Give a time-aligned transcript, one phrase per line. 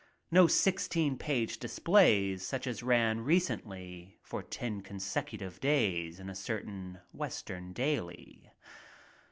[0.31, 7.01] No sixteen page displays such as ran recently for ten consecutive days in a certain
[7.13, 8.51] Western daily.